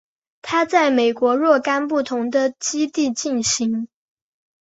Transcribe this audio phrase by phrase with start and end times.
[0.41, 3.87] 它在美国若干不同的基地进行。